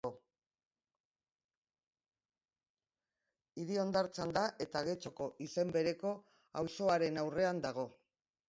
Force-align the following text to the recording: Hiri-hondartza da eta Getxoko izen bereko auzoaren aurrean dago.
Hiri-hondartza 3.63 4.27
da 4.39 4.49
eta 4.67 4.83
Getxoko 4.89 5.29
izen 5.49 5.75
bereko 5.77 6.17
auzoaren 6.63 7.25
aurrean 7.27 7.63
dago. 7.69 7.89